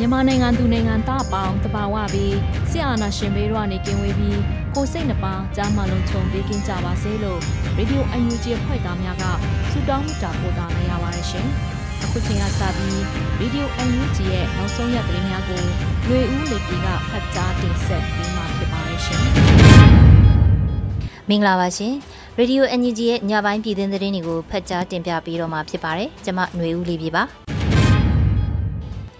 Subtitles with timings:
[0.00, 2.36] မြန်မာနိုင်ငံသူနိုင်ငံသားအပေါင်းတဘာဝပြီး
[2.70, 4.40] ဆရာနာရှင်ဘေးတို့ကနေကင်းဝေးပြီး
[4.74, 7.40] ကိုစိတ်နှပါကြားမလုံးခြုံပေးကင်းကြပါစေလို့
[7.76, 9.24] ရေဒီယိုအန်ယူဂျီဖွဲ့သားများက
[9.70, 11.46] ဆုတောင်းမြတ်တာပို့တာနေရပါတယ်ရှင်။
[12.04, 12.92] အခုချိန်ကစပြီး
[13.40, 15.62] ရေဒီယိုအန်ယူဂျီရဲ့နောက်ဆုံးရသတင်းများကို
[16.08, 19.22] လွေဦးလေပြည်ကဖတ်ကြားတင်ဆက်ပေးမှာဖြစ်ပါတယ်ရှင်။
[21.28, 21.94] မင်္ဂလာပါရှင်။
[22.38, 27.24] Radio NUG ရဲ့ညပိုင်းပြည်တွင်သတင်းတွေကိုဖတ်ကြားတင်ပြပေးတော့မှာဖြစ်ပါတယ်။ကျွန်မຫນွေဦးလေးပြပါ။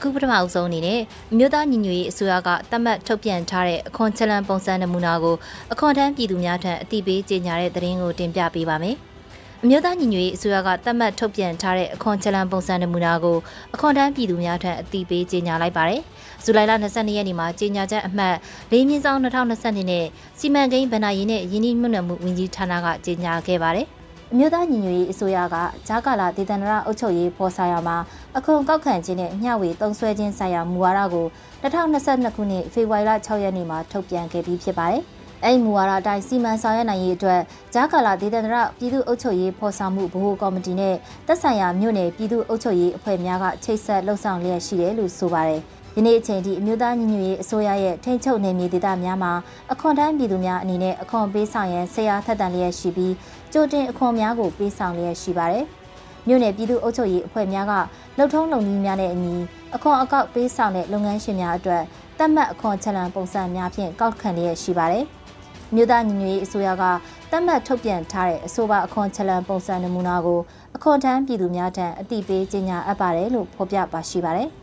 [0.01, 1.01] ခုပထမအဆုံးအနေနဲ့
[1.33, 5.37] အမျိုးသားညီညွတ်ရေးအစိုးရကသတ်မှတ်ထုတ်ပြန်ထားတဲ့အခွန်ချလန်ပုံစံနမူနာကို
[5.73, 8.97] အခွန်ထမ်းပြည်သူများထံအသိပေးကြေညာတဲ့သတင်းကိုတင်ပြပေးပါမယ်။
[9.63, 13.39] အမျိုးသားညီညွတ်ရေးအစိုးရကသတ်မှတ်ထုတ်ပြန်ထားတဲ့အခွန်ချလန်ပုံစံနမူနာကို
[13.75, 16.01] အခွန်ထမ်းပြည်သူများထံအသိပေးကြေညာလိုက်ပါတယ်။
[16.45, 18.35] ဇူလိုင်လ22ရက်နေ့မှာကြေညာချက်အမှတ်
[18.73, 20.05] ၄မြင်းဆောင်2022နဲ့
[20.39, 23.89] စီမံကိန်းဗဏ္ဍာရေးနဲ့ယင်းနှိမ့်မှုမှုဝန်ကြီးဌာနကကြေညာခဲ့ပါတယ်။
[24.33, 25.57] အမျိုးသားညီညွတ်ရေးအစိုးရက
[25.89, 27.97] ဂျာကာလာဒေသန္တရအုပ်ချုပ်ရေးဖော်ဆောင်ရမှာ
[28.37, 31.27] အခွန်ကောက်ခံခြင်းနဲ့မျှဝေသုံးစွဲခြင်းဆိုင်ရာမူဝါဒကို
[31.63, 35.03] 2022ခုနှစ်ဖေဖော်ဝါရီလ6ရက်နေ့မှာထုတ်ပြန်ခဲ့ပြီးဖြစ်ပါတယ်။
[35.45, 37.41] အဲဒီမူဝါဒအတိုင်းစီမံဆောင်ရွက်နိုင်ရေးအတွက်
[37.75, 40.95] ဂျာကာလာဒေသန္တရပြည်သူ့အုပ်ချုပ်ရေးဖော်ဆောင်မှုဗဟိုကော်မတီနဲ့
[41.27, 45.63] သက်ဆိုင်ရာမြို့နယ်ပြည်သူ့အုပ်ချုပ်ရေးအဖွဲ့များကချိတ်ဆက်လှုပ်ဆောင်လျက်ရှိတယ်လို့ဆိုပါတယ်။
[45.97, 49.33] ယနေ့အချိန်ထိအမျိုးသားညီညွတ်ရေးအစိုးရရဲ့ထိန်းချုပ်နယ်မြေဒေသများမှာ
[49.73, 53.13] အခွန်တန်းပြည်သူများအနေနဲ့အခွန်ပေးဆောင်ရန်ဆရာထက်တန်လျက်ရှိပြီး
[53.53, 55.65] ကြိုတင်အခွန်များကိုပေးဆောင်လျက်ရှိပါတယ်။
[56.27, 57.73] မြို့နယ်ပြည်သူ့အုပ်ချုပ်ရေးအဖွဲ့များက
[58.17, 59.35] လှုပ်ထုံးလုပ်နည်းများနဲ့အညီ
[59.75, 61.83] အခွန်အကောက်ပေးဆောင်တဲ့လုပ်ငန်းရှင်များအတွက်
[62.19, 65.05] တတ်မှတ်အခွန်ချက်လန်ပုံစံများဖြင့်ကောက်ခံလျက်ရှိပါတယ်။
[65.75, 66.85] မြို့သားညီညွတ်ရေးအစိုးရက
[67.31, 70.41] တတ်မှတ်ထုတ်ပြန်ထားတဲ့အဆိုပါအခွန်ချက်လန်ပုံစံနမူနာကို
[70.77, 74.49] အခွန်ထမ်းပြည်သူများထံအသိပေးကြေညာအပ်ပါတယ်လို့ဖော်ပြပါရှိပါတယ်။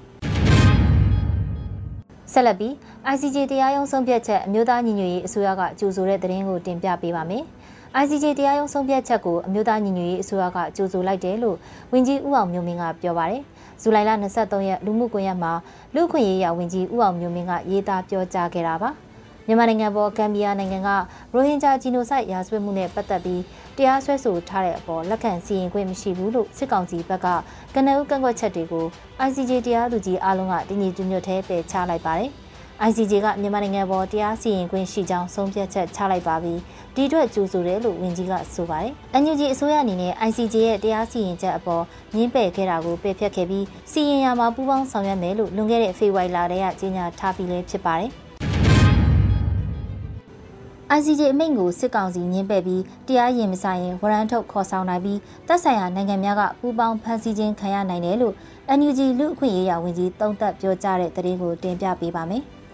[2.33, 2.73] ဆက်လက်ပြီး
[3.13, 7.43] ICJ တရားရုံးဆုံးဖြတ်ချက်အမျိုးသားညီညွတ်ရေးအစိုးရကကြိုဆိုတဲ့သတင်းကိုတင်ပြပေးပါမယ်။
[8.01, 11.57] ICJ တရားရုံးဆုံးဖြတ်ချက်ကိုအမျိုးသားညီညွတ်ရေးအစိုးရကကြိုဆိုလိုက်တယ်လို့
[11.91, 13.41] ဝန်ကြီးဦးအောင်မျိုးမင်းကပြောပါတယ်။
[13.81, 15.53] ဇူလိုင်လ23ရက်လူမှုကွန်ရက်မှာ
[15.95, 18.91] လူခွင့်ရေးရဝန်ကြီးဦးအောင်မျိုးမင်းကရေးသားပြောကြားခဲ့တာပါ။
[19.47, 20.89] မြန်မာနိုင်ငံပေါ်ဂမ်ဘီယာနိုင်ငံက
[21.33, 23.41] ရိုဟင်ဂျာဂျီနိုဆိုက်ရာဇဝတ်မှုနဲ့ပတ်သက်ပြီး
[23.77, 27.27] တရားစွဲဆိုထားတဲ့အပေါ်လက်ခံစီရင်ခွင့်မရှိဘူးလို့စစ်ကောင်စီဘက်က
[27.75, 28.85] ကနအုပ်ကန့်ကွက်ချက်တွေကို
[29.27, 32.31] ICJ တရားသူကြီးအားလုံးကတင်းကြီးကျွညွတ်သေးပယ်ချလိုက်ပါတယ်။
[32.83, 36.53] ICJ ကမြန်မာနိုင်ငံပေါ်တရားစီရင်ခွင့်ရှိကြောင်းဆုံးဖြတ်ချက်ချလိုက်ပါပြီ။
[36.95, 38.91] ဒီအတွက်ကြိုဆိုတယ်လို့ဝန်ကြီးကဆိုပါတယ်။
[39.21, 41.83] NUG အစိုးရအနေနဲ့ ICJ ရဲ့တရားစီရင်ချက်အပေါ်
[42.15, 48.11] ညှင်းပယ်ခဲ့တာကိုပယ်ဖျက်ခဲ့ပြီးစီရင်ရမှာပူးပေါင်းဆောင်ရွက်မယ်လို့လွန်ခဲ့တဲ့ဖေဖော်ဝါရီလတည်းကကြေညာထားပြီးလည်းဖြစ်ပါတယ်။
[50.97, 58.33] ICJ အမိန့်ကိုစစ်ကောင်စီညှင်းပယ်ပြီးတရားရင်မဆိုင်ရင်ဝရမ်းထုတ်ခေါ်ဆောင်နိုင်ပြီးတပ်ဆိုင်ရာနိုင်ငံများကပူးပေါင်းဖမ်းဆီးခြင်းခံရနိုင်တယ်လို့
[58.77, 62.43] NUG လူအခွင့်ရေးရာဝန်ကြီးတုံးသက်ပြောကြားတဲ့သတင်းကိုတင်ပြပေးပါမယ်။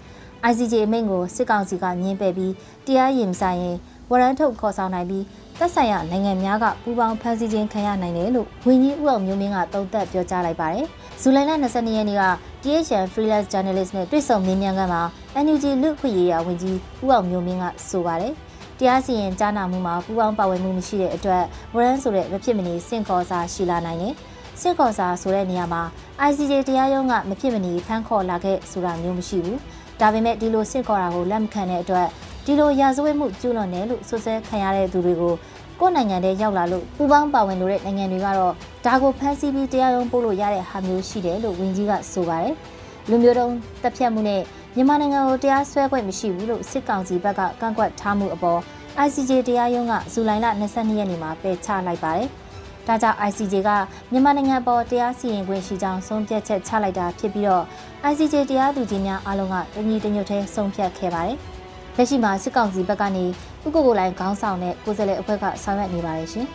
[0.49, 2.53] ICJ အမိန့်ကိုစစ်ကောင်စီကညှင်းပယ်ပြီး
[2.85, 3.77] တရားရင်မဆိုင်ရင်
[4.09, 5.25] ဝရမ်းထုတ်ခေါ်ဆောင်နိုင်ပြီး
[5.57, 10.85] သက်ဆိုင်ရာနိုင်ငံများကပူးပေါင်းဖမ်းဆီးခြင်းခံရနိုင်တယ်လို့ဝန်ကြီးဦးအောင်မျိုးမင်းကတုံ့သက်ပြောကြားလိုက်ပါတယ်။
[11.21, 12.23] ဇူလိုင်လ22ရက်နေ့က
[12.63, 15.03] THN Freelance Journalist နဲ့တွေ့ဆုံမေးမြန်းခန်းမှာ
[15.45, 18.33] NUG လူ့ခွင့်ရေးရာဝန်ကြီးဦးအောင်မျိုးမင်းကဆိုပါတယ်။
[18.79, 21.43] တရားစီရင်ကြားနာမှုမှာပူးပေါင်းပါဝင်မှုမရှိတဲ့အတွက်
[21.75, 24.13] ဝရမ်းဆိုတဲ့မဖြစ်မနေစင့်ခေါ်စာရှိလာနိုင်တယ်။
[24.61, 25.81] စင့်ခေါ်စာဆိုတဲ့နေရာမှာ
[26.29, 29.59] ICJ တရားရုံးကမဖြစ်မနေဖမ်းခေါ်လာခဲ့ဆိုတာမျိုးမရှိဘူး။
[30.01, 32.07] ဒါပေမဲ့ဒီလိုစင့်ခေါ်တာကိုလက်မခံတဲ့အတွက်
[32.45, 35.33] ဒီလိုရာဇဝတ်မှုကျူးလွန်တယ်လို့ဆွဆွဲခံရတဲ့သူတွေကို
[35.79, 38.53] ကိုယ့်နိုင်ငံထဲရောက်လာလို့ပူပေါင်းပါဝင်လို့တဲ့နိုင်ငံတွေကတော့
[38.85, 42.55] ဒါကိုဖမ်းဆီးပြီးတရားရုံးပို့လို့ရတဲ့ဟာမျိုးရှိတယ်လို့ဝန်ကြီးကဆိုပါတယ်။
[43.09, 44.41] လူမျိုးတုံးတပ်ဖြတ်မှုနဲ့
[44.75, 48.59] မြန်မာနိုင်ငံကိုတရားစွဲခွင့်မရှိဘူးလို့စစ်ကောင်စီဘက်ကကန့်ကွက်ထားမှုအပေါ်
[49.05, 52.29] ICJ တရားရုံးကဇူလိုင်လ22ရက်နေ့မှာပယ်ချလိုက်ပါတယ်။
[52.87, 53.69] ဒါကြောင့် ICJ က
[54.11, 57.63] မြန်မာနိုင်ငံပေါ်တရားစီရင်ခွင့်ရှိကြောင်းဆုံးဖြတ်ချက်ချလိုက်တာဖြစ်ပြီးတော့
[58.11, 61.37] ICJ တရားသူကြီးများအားလုံးကတညီတညွတ်တည်းဆုံးဖြတ်ခဲ့ပါတယ်။
[61.97, 63.25] လက်ရှိမှာစစ်ကောင်စီဘက်ကနေ
[63.65, 66.47] ဥက္ကိုကိုလိုင်းခေါင်းဆောင်တဲ့ကိုယ်စားလှယ်အဖွဲ့ကဆောင်ရွက်နေပါတယ်ရှင်။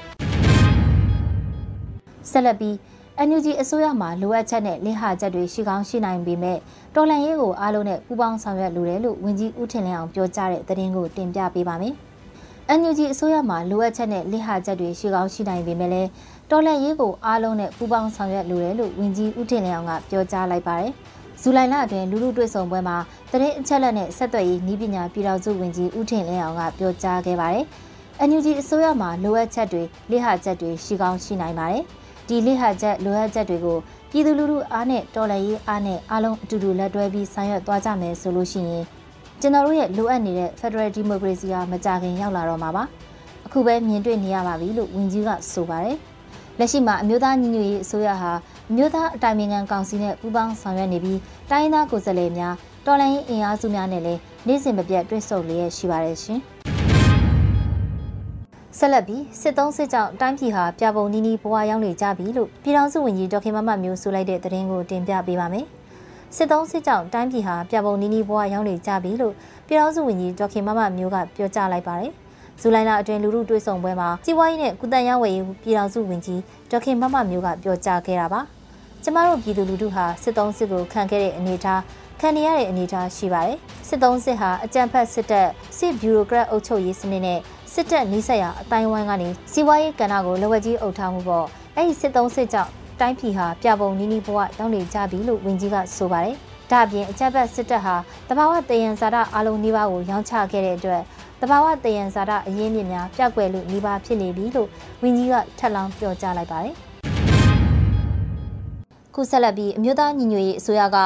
[2.31, 2.75] ဆက်လက်ပြီး
[3.29, 6.59] NUG အစိုးရမှလိုအပ်ချက်နဲ့လင်းဟာချက်တွေရှိကောင်းရှိနိုင်ပေမဲ့
[6.95, 11.95] တော်လန်ရေးကိုအားလုံးနဲ့ပူးပေါင်းဆောင်ရွက်လိုတယ်လို့ဝန်ကြီးဦးထင်လင်းအောင်ပြောကြားတဲ့သတင်းကိုတင်ပြပေးပါမယ်။
[12.75, 16.09] NUG အစိုးရမှလိုအပ်ချက်နဲ့လင်းဟာချက်တွေရှိကောင်းရှိနိုင်ပေမဲ့လည်း
[16.51, 20.93] တော်လန်ရေးကိုအားလုံးနဲ့ပူးပေါင်းဆောင်ရွက်လိုတယ်လို့ဝန်ကြီးဦးထင်လင်းအောင်ကပြောကြားလိုက်ပါတယ်။
[21.41, 22.97] ဇူလိုင်လအတွင်းလူလူတွေ့ဆုံပွဲမှာ
[23.31, 27.65] တရင်အချက်လက်နဲ့ဆက်သွယ်ရေးဤပညာပြည်တော်စုဝန်ကြီးဦးထင်လင်းအောင်ကပြောကြားခဲ့ပါတယ်။
[28.29, 31.83] NUG အစိုးရမှလိုအပ်ချက်တွေလိဟာချက်တွေရှိကောင်းရှိနိုင်ပါတယ်။
[32.29, 33.79] ဒီလိဟာချက်လိုအပ်ချက်တွေကို
[34.11, 38.85] ပြည်သူလူထုအားနဲ့တော်လှန်ရေးအားနဲ့အားလုံးအတူတူလက်တွဲပြီးဆောင်ရွက်သွားကြမယ်ဆိုလို့ရှိရင်
[39.41, 42.85] ကျွန်တော်တို့ရဲ့လိုအပ်နေတဲ့ Federal Democracy ကမကြခင်ရောက်လာတော့မှာပါ
[43.47, 45.97] အခုပဲမြင်တွေ့နေရပါပြီလို့ဝန်ကြီးကဆိုပါတယ်
[46.59, 48.33] လက်ရှိမှာအမျိုးသားညီညွတ်ရေးအစိုးရဟာ
[48.71, 51.19] အမျိုးသားအတိုင်ပင်ခံကောင်စီနဲ့ပူးပေါင်းဆောင်ရွက်နေပြီး
[51.51, 52.55] တိုင်းသားကိုယ်စားလှယ်များ
[52.87, 56.41] တော်လှန်ရေးအင်အားစုများနဲ့လည်းနေ့စဉ်မပြတ်တွေ့ဆုံလျက်ရှိပါတယ်ရှင်။
[58.79, 65.67] ဆက်လက်ပြီးစစ်သုံးစစ်ကြောင့်တိုင်းပြည်ဟာပြပုံနီးနီးဘဝရောက်နေကြပြီလို့ပြည်ထောင်စုဝန်ကြီးဒေါက်ခင်မမမျိုးဆိုလိုက်တဲ့သတင်းကိုတင်ပြပေးပါမယ်။
[66.35, 69.35] စစ်သုံးစစ်ကြောင့်တိုင်းပြည်ဟာပြပုံနီးနီးဘဝရောက်နေကြပြီလို့
[69.67, 72.13] ပြည်ထောင်စုဝန်ကြီးဒေါက်ခင်မမမျိုးကပြောကြားလိုက်ပါတယ်။
[72.61, 76.41] ဇူလိုင်လအတွင်းလူမှုတွေ့ဆုံပွဲမှာစီးပွားရေးနဲ့ကုသရေးဝယ်ရေးပြည်ထောင်စုဝန်ကြီး
[76.71, 78.41] ဒေါက်ခင်မမမျိုးကပြောကြားခဲ့တာပါ။
[79.03, 81.81] ကျမတို့ပြည်သူလူထုဟာစစ်သုံးစစ်ကိုခံခဲ့တဲ့အနေအထား
[82.21, 83.59] ခံရတဲ့အနေအထားရှိပါတယ်။
[83.89, 87.39] စစ်သုံးစစ်ဟာအကြံဖက်စစ်တပ်စစ်ဘျူရိုကရက်အုပ်ချုပ်ရေးစနစ်နဲ့
[87.73, 91.47] စစ်တပ်နှိစက်ရအတိုင်းဝိုင်းကနေစီးပွားရေးကဏ္ဍကိုလက်ဝက်ကြီးအုပ်ထားမှုပေါ့
[91.77, 92.71] အဲ့ဒီစစ်သုံးစစ်ကြောင့်
[93.01, 96.37] တိုင်းပြည်ဟာပြပုံနီးနီးဘဝရောက်နေကြပြီလို့ဝန်ကြီးကဆိုပါတယ်
[96.71, 97.95] ဒါအပြင်အကြက်ဘက်စစ်တပ်ဟာ
[98.29, 101.03] တဘာဝတယံဇာတအလုံးနှိပါကိုရောင်းချခဲ့တဲ့အတွက်
[101.41, 104.69] တဘာဝတယံဇာတအရင်းမြစ်များပြောက်ကွယ်လို့နှိပါဖြစ်နေပြီလို့
[105.03, 106.75] ဝန်ကြီးကထပ်လောင်းပြောကြားလိုက်ပါတယ်
[109.15, 110.97] ခုဆက်လက်ပြီးအမျိုးသားညီညွတ်ရေးအစိုးရက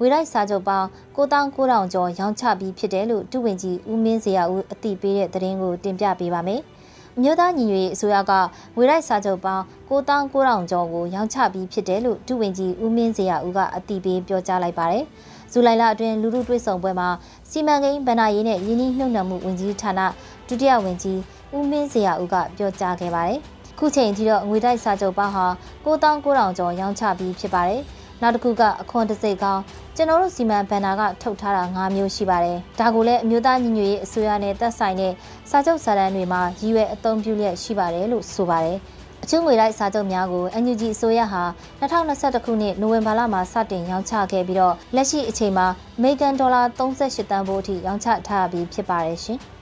[0.00, 0.86] ဝေရိုက်စာချုပ်ပေါင်း
[1.16, 6.60] 9900ကျော်ရောင်းချပြီးဖြစ်တယ်လို့ဒုဝန်ကြီးဦးမင်းစရာဦးအသိပေးတဲ့သတင်းကိုတင်ပြပေးပါမယ်။
[7.18, 8.32] အမျိုးသားညီညွတ်ရေးအစိုးရက
[8.76, 15.04] ဝေရိုက်စာချုပ်ပေါင်း9900ကျော်ကိုရောင်းချပြီးဖြစ်တယ်လို့ဒုဝန်ကြီးဦးမင်းစရာဦးကအသိပေးပြောကြားလိုက်ပါတယ်။
[15.52, 17.08] ဇူလိုင်လအတွင်းလူလူတွေ့ဆုံပွဲမှာ
[17.50, 20.00] စီမံကိန်းဗဏ္ဍာရေးနဲ့ယင်းနှိမ့်နှံမှုဝန်ကြီးဌာန
[20.48, 21.18] ဒုတိယဝန်ကြီး
[21.56, 23.38] ဦးမင်းစရာဦးကပြောကြားခဲ့ပါတယ်။
[23.78, 25.46] ခုချိန်ထိတော့ငွေတိုက်စာချုပ်ပေါင်းဟာ
[25.84, 27.82] 9900ကျော်ရောင်းချပြီးဖြစ်ပါတယ်။
[28.22, 29.62] နောက်တစ်ခုကအခွန်တစိတ်ကောင်း
[29.96, 35.12] ကျွန်တော်တို့စီမံဘဏ္ဍာကထုတ်ထားတာ၅မျိုးရှိပါတယ်။ဒါကိုလည်းအမျိုးသားညီညွတ်ရေးအစိုးရနဲ့သက်ဆိုင်တဲ့
[35.50, 38.78] စာချုပ်စာတမ်းတွေမှာရည်ရွယ်အသုံးပြုလျက်ရှိပါတယ်လို့ဆိုပါတယ်။
[39.22, 41.42] အချင်းငွေလိုက်စာချုပ်များကို NUG အစိုးရဟာ
[41.80, 45.66] 2021ခုနှစ်နိုဝင်ဘာလမှာစတင်ရောင်းချခဲ့ပြီးတော့လက်ရှိအချိန်မှာ
[45.98, 49.40] အမေရိကန်ဒေါ်လာ38တန်ဖိုးအထိရောင်းချထားပြီးဖြစ်ပါတယ်ရှင်။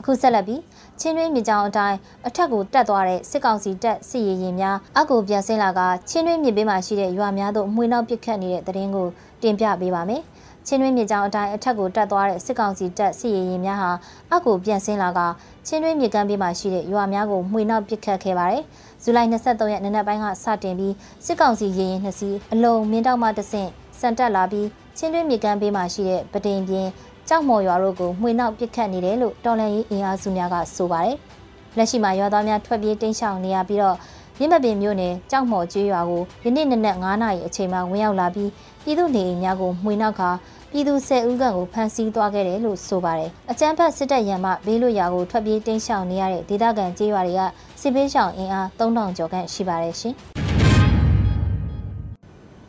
[0.00, 0.60] အခုဆက်လက်ပြီး
[1.00, 9.06] ချင်းတွင်းမြေကြောင်အတိုင်းအထက်ကိုတက်သွားတဲ့စစ်ကောင်စီတပ်စစ်ရေးရင်များအကူပြန်ဆင်းလာကချင်းတွင်းမြေပေးမှာရှိတဲ့ရွာများသို့မှွေနောက်ပစ်ခတ်နေတဲ့တရင်ကို
[9.42, 10.22] တင်ပြပေးပါမယ်။
[10.66, 13.90] ချင်းတွင်းမြေကြောင်အတိုင်းအထက်ကိုတက်သွားတဲ့စစ်ကောင်စီတပ်စစ်ရေးရင်များဟာ
[14.34, 15.20] အကူပြန်ဆင်းလာက
[15.66, 18.62] ချင်းတွင်းမြေကမ်းပေးမှာရှိတဲ့ရွာများကိုမှွေနောက်ပစ်ခတ်ခဲ့ပါတယ်။
[19.02, 20.94] ဇူလိုင်23ရက်နေ့နက်ပိုင်းကစတင်ပြီး
[21.26, 23.70] စစ်ကောင်စီရေရင်နှစ်စီးအလုံးမင်းတောက်မှတဆင့်
[24.00, 24.68] စံတက်လာပြီး
[24.98, 26.90] ချင်းတွင်းမြေကမ်းပေးမှာရှိတဲ့ပဒိန်ပြင်း
[27.28, 31.16] ကြောက်မော်ရွာတို့ကိုမှွေနောက်ပစ်ခတ်နေတယ်လို့တော်လန်ရေးအင်အားစုများကဆိုပါတယ်။
[31.76, 33.96] လက်ရှိမှာရွာသားများထွက်ပြေးတိမ်းရှောင်နေရပြီးတော့
[34.40, 38.50] ရင်းမပင်မြို့နယ်ကြောက်မော်ကျွေးရွာကိုယနေ့နနက်9နာရီအချိန်မှာဝင်ရောက်လာပြီး
[38.84, 40.22] ပြည်သူနေအိမ်များကိုမှွေနောက်က
[40.70, 47.42] ပြည်သူ10ဦးခန့်ကိုဖမ်းဆီးသွားခဲ့တယ်လို့ဆိုပါတယ်။အကြမ်းဖက်စစ်တပ်ရန်မှဘေးလွတ်ရာကိုထွက်ပြေးတိမ်းရှောင်နေရတဲ့ဒေသခံကျေးရွာတွေက
[47.80, 50.14] စစ်ပေးရှောင်အင်အား3000ကျော်ခန့်ရှိပါတယ်ရှင်။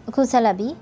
[0.07, 0.74] အခုဆက်လက်ပြီး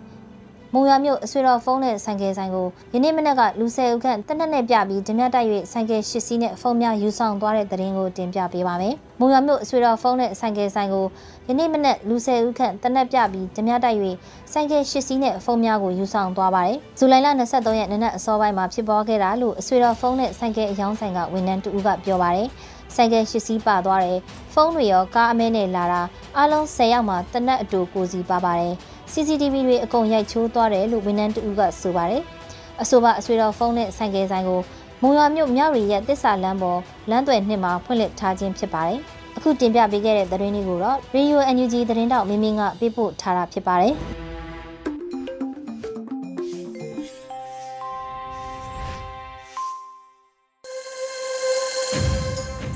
[0.75, 11.05] မုံရမြို့အဆွေတော်ဖုန်းနဲ့ဆိုင်ကယ်ဆိုင်ကိုယနေ့မနက်ကလူဆယ်ဦးခန့်တနက်နဲ့ပြပြီးဓမြတိုက်၍ဆိုင်ကယ်ရှစ်စီးနဲ့ဖုန်းများယူဆောင်သွားတဲ့တဲ့ရင်ကိုတင်ပြပေးပါမယ်။မုံရမြို့အဆွေတော်ဖုန်းနဲ့ဆိုင်ကယ်ဆိုင်ကို
[11.47, 13.97] ယနေ့မနက်လူဆယ်ဦးခန့်တနက်ပြပြီးဓမြတိုက်၍
[14.51, 22.47] ဆိုင်ကယ်ရှစ်စီးနဲ့ဖုန်းများကိုယူဆောင်သွားပါတယ်။ဇူလိုင်လ23ရက်နေ့နက်အစောပိုင်းမှာဖြစ်ပေါ်ခဲ့တာလို့အဆွေတော်ဖုန်းနဲ့ဆိုင်ကယ်အယောင်းဆိုင်ကဝန်ထမ်းတူကပြောပါတယ်။
[22.95, 24.19] ဆိုင်ကယ်ရှစ်စီးပါသွားတယ်။
[24.53, 26.01] ဖုန်းတွေရောကားအမဲနဲ့လာတာ
[26.39, 28.75] အလုံး10ယောက်မှတနက်အတူကိုစီပါပါတယ်။
[29.11, 32.23] CCTV တွေအကုန်ရိုက်ချိုးသွားတယ်လို့ဝန်ထမ်းတဦးကဆိုပါတယ်။
[32.81, 34.61] အဆိုပါအဆွေတော်ဖုန်းနဲ့ဆိုင်ကယ်ဆိုင်ကို
[35.01, 36.79] မုံရွာမြို့မြောက်ရီရဲ့တစ္ဆာလမ်းပေါ်
[37.09, 38.99] လမ်းသွယ်နှစ်မှာဖွင့်လှစ်ထားခြင်းဖြစ်ပါတယ်။
[39.37, 43.95] အခုတင်ပြပေးခဲ့တဲ့သတင်းလေးကိုတော့ Radio NUG သတင်းတောက်မင်းမင်းကပေးပို့ထားတာဖြစ်ပါတယ်။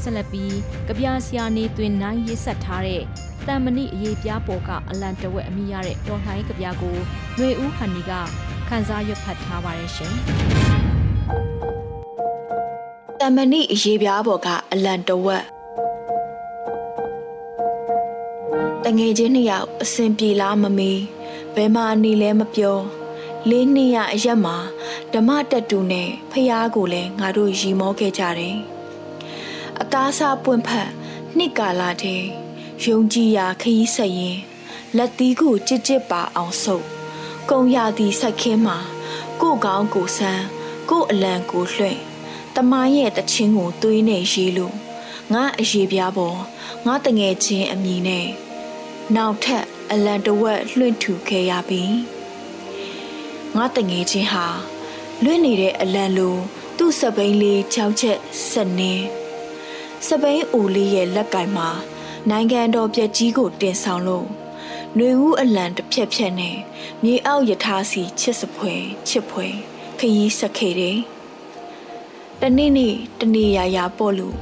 [0.03, 0.55] ဆက်လက်ပြီး
[0.87, 3.03] ကြပြဆရာနေတွင်နိုင်ရေးဆက်ထားတဲ့
[3.47, 6.95] တန်မဏိအရေးပြားပေါ်ကအလံတဝက်အမိရတဲ့တော်လှန်ရေးကြပြကို
[7.35, 8.11] ຫນွေဦးဟန်နီက
[8.67, 10.13] ခန်းစားရွတ်ဖတ်ထားပါတယ်ရှင်
[13.19, 15.43] တမဏိအရေးပြားပေါ်ကအလံတဝက်
[18.85, 21.01] တငယ်ချင်းနှစ်ယောက်အစဉ်ပြေလားမမေး
[21.55, 22.77] ဘယ်မှာနေလဲမပြော
[23.49, 24.57] လေးနှစ်ရအရက်မှာ
[25.13, 28.57] ဓမ္မတက်တူနဲ့ဖះကိုလည်းငါတို့ရီမောခဲ့ကြတယ်
[29.81, 30.89] အသားစားပွင့်ဖက်
[31.37, 32.23] နှစ်ကာလာတဲ့
[32.83, 34.37] ယုံကြည်ရာခရီးဆက်ရင်
[34.97, 36.85] လက်သီးကိုကြစ်ကြစ်ပါအောင်ဆုပ်
[37.49, 38.77] ကုံရသည့်စိုက်ခင်းမှာ
[39.41, 40.43] ကိုကောင်းကိုဆန်း
[40.89, 41.99] ကိုအလံကိုလွှင့်
[42.55, 44.75] တမိုင်းရဲ့တချင်းကိုသွေးနဲ့ရေးလို့
[45.33, 46.39] ငါအရေးပြားပေါ်
[46.85, 48.27] ငါတငယ်ချင်းအမိနဲ့
[49.15, 51.83] နောက်ထပ်အလံတဝက်လွှင့်ထူခဲ့ရပြီ
[53.55, 54.47] ငါတငယ်ချင်းဟာ
[55.23, 56.35] လွင့်နေတဲ့အလံလို
[56.77, 58.17] သူ့စပိန်လေးချောက်ချက်
[58.49, 58.93] ဆက်နေ
[60.07, 61.69] စပိန်အိုလေးရဲ့လက်ကင်မှာ
[62.31, 64.27] နိုင်ငံတော်ပြက်ကြီးကိုတင်ဆောင်လို့
[64.95, 66.57] ຫນွေဦးအလံတစ်ဖြက်ဖြက်နဲ့
[67.03, 68.73] မြေအောက်ယထာစီချစ်စပွဲ
[69.07, 69.47] ချစ်ပွဲ
[69.99, 70.97] ခရီးဆက်ခဲ့တယ်။
[72.41, 74.37] တနေ့နေ့တနေ့ရာရာပေါ့လို့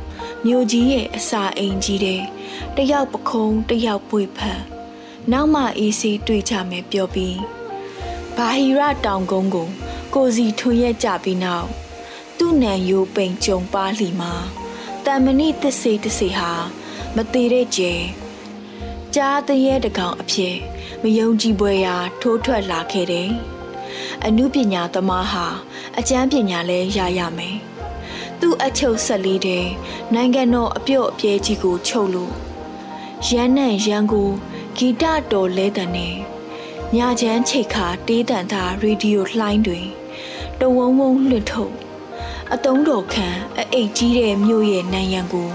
[0.46, 2.22] မြို့ကြီးရဲ့အစာအိမ်ကြီးတဲ့
[2.76, 4.62] တယောက်ပခုံးတယောက်ပွေဖက်
[5.32, 7.40] နောက်မှအေးစီတွေ့ကြမယ်ပြောပြီး
[8.36, 9.70] ဘာဟီရတောင်ကုန်းကို
[10.14, 11.70] ကိုစီထွန်ရက်ကြပြီးနောက်
[12.38, 14.34] သူ့နံယိုပိန်ကြုံပါလီမှာ
[15.06, 16.54] တမဏိတစ္ဆေတစ္ဆေဟာ
[17.18, 17.94] မသေးတဲ့ကျဲ
[19.16, 20.56] ကြားတရဲတကောင်အဖြစ်
[21.02, 23.30] မယုံကြည်ပွဲရာထိုးထွက်လာခဲ့တယ်။
[24.26, 25.46] အမှုပညာသမားဟာ
[25.98, 27.58] အကျမ်းပညာလဲရရမယ်။
[28.40, 29.66] သူ့အချုပ်ဆက်လေးတဲ့
[30.14, 32.34] နိုင်ငံတော်အပြုတ်အပြဲကြီးကိုချုပ်လို့
[33.30, 34.30] ရန်နဲ့ရန်ကို
[34.78, 36.16] ဂီတတော်လဲတဲ့နဲ့
[36.96, 39.86] ညချမ်းချိတ်ခါတေးတန်သားရေဒီယိုလှိုင်းတွင်
[40.60, 41.85] တဝုံဝုံလွှင့်ထုတ်
[42.58, 43.28] အတုံးတော်ခံ
[43.60, 45.50] အအိတ်ကြီးတဲ့မြို့ရဲ့နံရံကို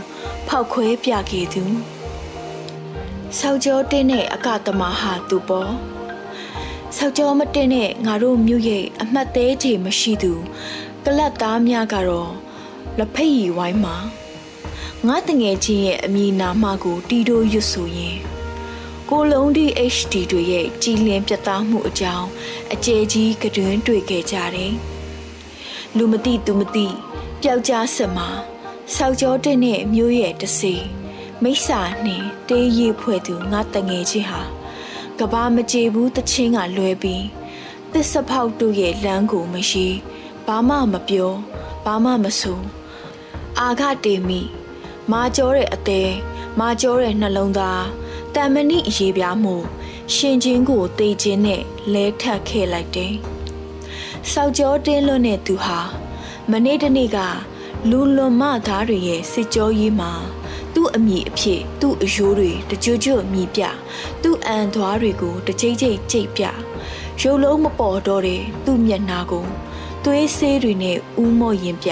[0.47, 1.65] ဖောက်ခွဲပြခဲ့သူ
[3.39, 5.73] ဆောက်ကျော်တင်းတဲ့အကတမဟာသူပေါ်
[6.97, 10.33] ဆောက်ကျော်မတင်းတဲ့ငါတို့မြို့ရဲ့အမှတ်သေးချေမရှိသူ
[11.05, 12.33] ကလတ်သားများကတော့
[12.99, 13.97] လက်ဖက်ရည်ဝိုင်းမှာ
[15.07, 18.17] ငါတငယ်ချင်းရဲ့အမည်နာမကိုတီးတိုးရွတ်ဆိုရင်
[19.11, 22.29] ကိုလုံးဒီ HD တွေရဲ့ကြည်လင်ပြတ်သားမှုအကြောင်း
[22.73, 24.75] အကျယ်ကြီးကတွင်တွေ့ခဲ့ကြတယ်။
[25.97, 26.87] လူမသိသူမသိ
[27.41, 28.29] ပျောက်ကြားဆက်မှာ
[28.95, 30.75] ဆောက်ကျော်တဲ့နဲ့မျိုးရဲ့တစေ
[31.43, 34.43] မိစ္ဆာနှင့်တေးရီဖွဲ့သူငါတငယ်ချင်းဟာ
[35.19, 37.25] ကဘာမကြေဘူးတချင်းကလွဲပြီး
[37.93, 39.87] သစ္စာဖောက်တို့ရဲ့လမ်းကိုမရှိ
[40.47, 41.33] ဘာမှမပြော
[41.85, 42.61] ဘာမှမဆို
[43.59, 44.41] အာဃတေမိ
[45.11, 46.13] မာကျောတဲ့အသေး
[46.59, 47.85] မာကျောတဲ့နှလုံးသား
[48.35, 49.55] တမဏိအရေးပြားမှု
[50.15, 53.15] ရှင်ချင်းကိုတေခြင်းနဲ့လဲထပ်ခဲ့လိုက်တယ်။
[54.33, 55.79] စောက်ကြောတင်းလွတ်တဲ့သူဟာ
[56.51, 57.19] မနေ့တနေ့က
[57.91, 60.13] လူလွန်မသားတွေရဲ့စစ်ကြောရေးမှာ
[60.75, 63.63] သူ့အမိအဖြစ်သူ့အယိုးတွေတကြွကြွမြည်ပြ
[64.23, 66.43] သူ့အန်သွားတွေကိုတကြိတ်ကြိတ်ကြိတ်ပြ
[67.21, 69.47] ရုပ်လုံးမပေါ်တော့တဲ့သူ့မျက်နှာကို
[70.05, 71.91] သွေးဆေးတွေနဲ့ဥမော့ရင်ပြ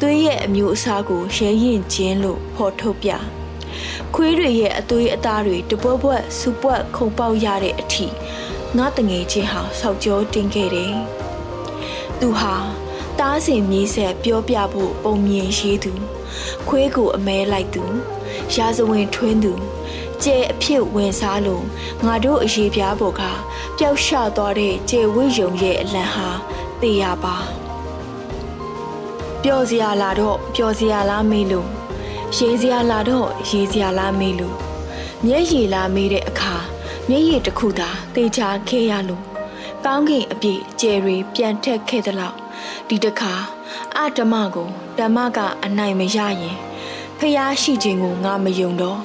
[0.00, 3.10] သွေးရဲ့အမျိုးအစားကိုရဲရင်ချင်းလို့ဖော်ထုတ်ပြ
[4.14, 8.06] ခွေးတွေရဲ့အသွေးအသားတွေတပွက်ပွက်စူပွက်ခုံပေါက်ရတဲ့အထိ
[8.76, 10.94] ငါတငယ်ချင်းဟာဆောက်ကြောတင်ခဲ့တယ်။
[12.20, 12.54] သူဟာ
[13.18, 15.92] တားစင်မြေးဆက်ပြောပြဖို့ပုံမြင်ရေးသူ
[16.68, 17.84] ခွေးကိုအမဲလိုက်သူ
[18.54, 19.52] ရာဇဝင်ထွင်းသူ
[20.22, 21.64] ကျဲအဖြစ်ဝင်စားလို့
[22.04, 23.22] ငါတို့အရေးပြားပေါ်က
[23.78, 26.28] ပျောက်ရှသွားတဲ့ကျဲဝိယုံရဲ့အလံဟာ
[26.80, 27.36] တေးရပါ
[29.42, 31.68] ပျော်စရာလာတော့ပျော်စရာလားမေးလို့
[32.36, 34.56] ရေးစရာလာတော့ရေးစရာလားမေးလို့
[35.26, 36.54] မျက်ရည်လာမေးတဲ့အခါ
[37.08, 39.35] မျက်ရည်တစ်ခုသာတေချာခဲ့ရလို့
[39.84, 42.36] ကောင်းကင်အပြည့်ကျယ်ရီပြန်ထက်ခဲ့သလောက်
[42.88, 43.32] ဒီတခါ
[43.96, 44.68] အဓမ္မကို
[44.98, 46.56] ဓမ္မကအနိုင်မရရင်
[47.18, 49.00] ဖျားရှိခြင်းကိုငါမယုံတော့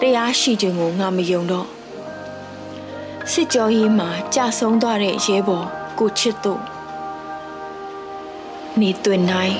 [0.00, 1.66] တရားရှိခြင်းကိုငါမယုံတော့
[3.32, 5.66] စစ်ကြောရေးမှာကြာဆုံးသွားတဲ့ရဲဘော်
[5.98, 6.62] ကိုချစ်တို့
[8.80, 9.56] နေတွင်နိုင်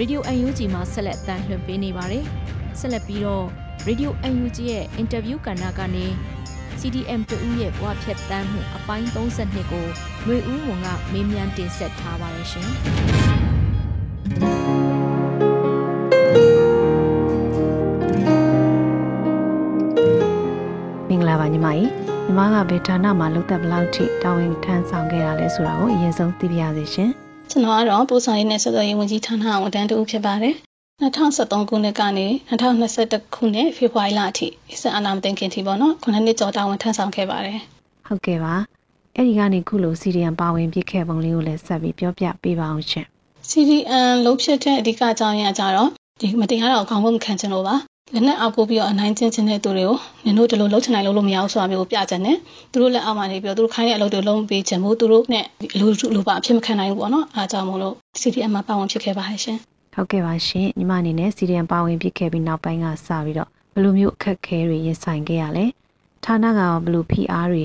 [0.00, 2.24] Radio UNG မှာဆက်လက်တမ်းလွှင့်ပေးနေပါတယ်။
[2.80, 3.44] ဆက်လက်ပြီးတော့
[3.88, 6.06] Radio UNG ရဲ့ interview ကဏ္ဍကနေ
[6.80, 9.86] CDM တူဦးရဲ့ဘဝဖြတ်တန်းမှုအပိုင်း32ကို
[10.24, 12.68] ຫນွေဦးဝန်ကမေးမြန်းတင်ဆက်ထားပါတယ်ရှင်
[21.08, 21.88] မင်္ဂလာပါညီမကြီး
[22.26, 27.12] ညီမကဘယ်ဌာနမှာလုပ်သက်ဘလောက်ထိတာဝန်ထမ်းဆောင်ခဲ့တာလဲဆိုတာကိုအရင်ဆုံးသိပြရစီရှင်
[27.50, 30.54] ကျွန်တော်ကတော့ပို့ဆောင်ရေးနဲ့ဆက်သွယ်ရေးဝန်ကြီးဌာနဝန်ထမ်းတူဖြစ်ပါတယ်
[31.02, 34.46] 2023ခုနှစ်ကနေ2021ခုနှစ်ဖေဖော်ဝါရီလအထိ
[34.80, 37.58] စစ်အာဏာမသိမ်းခင်ထိပေါ့နော်ခုနှစ်နှစ်ကျော်တာဝန်ထမ်းဆောင်ခဲ့ပါတယ်
[38.06, 38.54] ဟုတ်ကဲ့ပါ
[39.14, 43.06] အဲ့ဒီကနေခုလို CDM ပါဝင်ပြခဲ့ပုံလေးကိုလည်းဆက်ပြီးပြောပြပေးပါအောင်ရှင်
[43.50, 45.88] CDM လုံးဖြစ်တဲ့အဓိကအကြောင်းရင်းအကြတော့
[46.20, 47.74] ဒီမတရားတော့အကောင်းဆုံးမခံချင်လို့ပါ
[48.14, 52.36] လက်နဲ့အောက်ပို့ပြီးတော့အနိုင်ကျင့်ခြင်းတဲ့သူတွေကိုနင်တို့ဒီလိုလှုပ်ချင်နိုင်လို့မရဘူးဆိုတာမျိုးကိုပြချင်တယ်
[52.72, 55.44] သူတို့လက်အောက်မှာနေပြီးတော့သူတို့ခိုင်းတဲ့အလုပ်တွေလုံးပေးချင်မှုသူတို့နဲ့
[55.78, 59.58] လူလူပါအဖြစ်မခံနိုင်ဘူးပေါ့နော်အားကြောင့်မို့လို့ CDM မှာပါဝင်ဖြစ်ခဲ့ပါတယ်ရှင်
[59.94, 65.64] ဟုတ်ကဲ့ပါရှင်ညီမအနေနဲ့ CDM ပါဝင်ဖြစ်ခဲ့ပြီးနောက်ပိုင်းကစပြီးတော့ဘယ်လိုမျိုးအခက်အခဲတွေရင်ဆိုင်ခဲ့ရလဲ
[66.24, 67.64] ဌာနကဘလို့ PR တွေ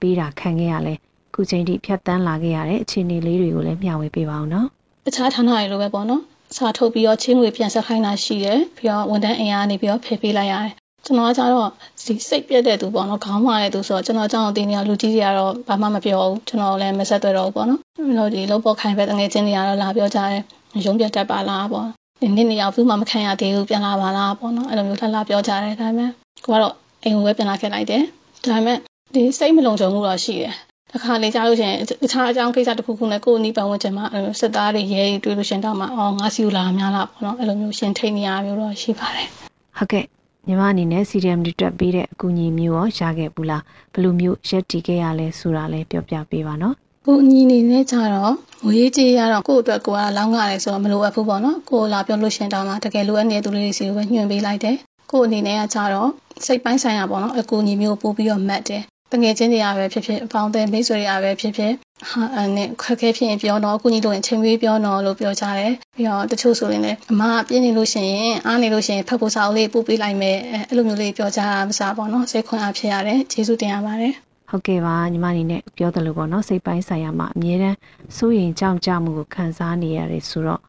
[0.00, 0.94] ပေးတာခံခဲ့ရလဲ
[1.34, 4.66] ခုချိန်ထိဖြတ်တန်းလာခဲ့ရတဲ့အခြေအနေလေးတွေကိုလည်းမျှဝေပေးပါအောင်နော်
[5.06, 6.22] တခြားဌာနတွေလိုပဲပေါ့နော်
[6.56, 10.72] စာထုတ်ပြီးတော့ချင်းငွေပြန်ဆက်ခိုင်းတာရှိတယ်ပြီးတော့ဝန်ထမ်းအင်အားနေပြီးတော့ဖယ်ပေးလိုက်ရတယ်
[11.04, 11.70] ကျွန်တော်ကကြတော့
[12.04, 20.42] ဒီစိတ်ပြက်တဲ့သူပေါ့နော်ခေါင်းမာတဲ့သူဆိုတော့ကျွန်တော်အကြောင်းအတင်းနေလူကြီးတွေကတော့ဘာမှမပြောဘူးကျွန်တော်လည်းမဆက်သွဲတော့ဘူးပေါ့နော်ပြီးတော့ဒီလုံးပေါ်ခိုင်းပဲတငယ်ချင်းတွေကတော့လာပြောကြတယ်
[20.86, 21.86] ရုံးပြတ်တတ်ပါလားပေါ့
[22.20, 26.10] ဒီနေ့နေရောက်ဘူးမှမခံရသေးဘူးပြန်လာပါလားပေါ့နော်အဲ့လိုမျိုးလှလှပြောကြတယ်ဒါပေမဲ့
[26.44, 28.02] ကိုကတော့အိမ်ကိုပဲပြန်လာခဲ့လိုက်တယ်
[28.44, 28.78] ဒါပေမဲ့
[29.14, 30.54] ဒီစိတ်မလုံခြုံမှုတော့ရှိတယ်
[30.94, 34.04] တခါလေကြားလို့ရှိရင်တခြားအကြောင်းကိစ္စတစ်ခုခုနဲ့ကိုယ်နီးပတ်ဝန်းကျင်မှာ
[34.40, 39.28] စစ်သားတွေရဲတွေတွေ့လို့ရှင်တော့မှအော်ငါစီလာများလားပေါ့နော်အဲ့လိုမျိုးရှင်ထိတ်နေရမျိုးတော့ရှိပါတယ်
[39.76, 40.04] ဟုတ်ကဲ့
[40.46, 46.74] ညီမအနေနဲ့ CDM တွေတွက်ပေးတဲ့အကူအညီမျိုးရောရခဲ့ဘူးလားဘယ်လိုမျိုးရက်တည်ခဲ့ရလဲဆိုတာလည်းပြောပြပေးပါနော်
[47.06, 48.32] ကိုညီနေနဲ့ကြတော့
[48.64, 54.76] ငွေကြေးရတော့ကို့အတွက်ကိုကလောင်းရတယ်ဆိုတော့မလိုအပ်ဘူးပေါ့နော်ကိုလာပြောလို့ရှင်တော့မှတကယ်လိုအပ်နေတဲ့သူလေးစီကိုပဲညွှန်ပေးလိုက်တယ်
[55.10, 56.10] ကိုအနေနဲ့ကကြတော့
[56.46, 61.72] စိတ်ပိုင်းဆိုင်ရာပေါ့နော်အကူအညီမျိုးပို့ပြီးတော့မှတ်တယ်တ ငယ်ချင်းတွေကပဲဖြစ်ဖြစ်အပေါင်းအသင်းမိတ်ဆွေတွေကပဲဖြစ်ဖြစ်
[62.10, 74.14] ဟာအဲ့နဲ့ခက်ခဲဖြစ်ရင်ပြောတော့အခုညီတို့ရင်ချိန်ပြီးပြောတော့လို့ပြောကြတယ်ပြီးတော့တချို့ဆိုရင်လည်းအမကပြင်းနေလို့ရှိရင်အားနေလို့ရှိရင်ဖတ်ဖို့စာအုပ်လေးပို့ပေးလိုက်မယ်အဲ့လိုမျိုးလေးပြောကြတာမစားပေါ့နော်စိတ်ခွန်အားဖြစ်ရတယ်ကျေးဇူးတင်ရပါတယ်
[74.50, 77.76] ဟုတ်ကဲ့ပါညီမအနေနဲ့ပြောသလိုပေါ့နော်စိတ်ပိုင်းဆိုင်ရာမှာအမြဲတမ်း
[78.16, 80.60] စိုးရင်ကြောက်ကြမှုကိုခံစားနေရတယ်ဆိုတော့